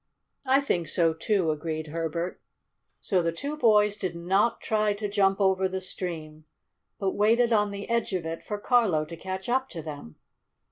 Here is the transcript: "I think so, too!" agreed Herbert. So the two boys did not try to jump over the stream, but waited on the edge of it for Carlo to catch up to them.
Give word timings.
"I 0.47 0.61
think 0.61 0.87
so, 0.87 1.13
too!" 1.13 1.51
agreed 1.51 1.89
Herbert. 1.89 2.41
So 3.01 3.21
the 3.21 3.31
two 3.31 3.55
boys 3.55 3.95
did 3.95 4.15
not 4.15 4.59
try 4.59 4.95
to 4.95 5.07
jump 5.07 5.39
over 5.39 5.69
the 5.69 5.79
stream, 5.79 6.45
but 6.97 7.11
waited 7.11 7.53
on 7.53 7.69
the 7.69 7.87
edge 7.87 8.11
of 8.13 8.25
it 8.25 8.41
for 8.41 8.57
Carlo 8.57 9.05
to 9.05 9.15
catch 9.15 9.47
up 9.47 9.69
to 9.69 9.83
them. 9.83 10.15